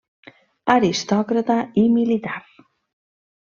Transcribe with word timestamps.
Aristòcrata 0.75 1.59
i 1.85 1.87
militar. 2.01 2.37